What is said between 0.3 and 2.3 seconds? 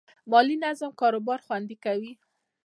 مالي نظم کاروبار خوندي کوي.